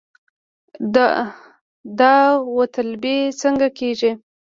[1.99, 4.11] داوطلبي څنګه کیږي؟